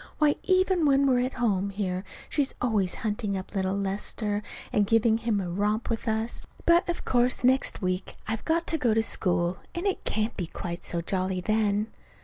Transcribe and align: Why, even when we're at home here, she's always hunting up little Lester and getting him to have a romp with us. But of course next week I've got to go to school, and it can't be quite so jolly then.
Why, 0.17 0.33
even 0.41 0.87
when 0.87 1.05
we're 1.05 1.19
at 1.23 1.33
home 1.35 1.69
here, 1.69 2.03
she's 2.27 2.55
always 2.59 2.95
hunting 3.05 3.37
up 3.37 3.53
little 3.53 3.77
Lester 3.77 4.41
and 4.73 4.87
getting 4.87 5.19
him 5.19 5.37
to 5.37 5.43
have 5.43 5.51
a 5.53 5.53
romp 5.53 5.91
with 5.91 6.07
us. 6.07 6.41
But 6.65 6.89
of 6.89 7.05
course 7.05 7.43
next 7.43 7.83
week 7.83 8.15
I've 8.27 8.43
got 8.43 8.65
to 8.65 8.79
go 8.79 8.95
to 8.95 9.03
school, 9.03 9.59
and 9.75 9.85
it 9.85 10.03
can't 10.03 10.35
be 10.35 10.47
quite 10.47 10.83
so 10.83 11.01
jolly 11.01 11.39
then. 11.39 11.85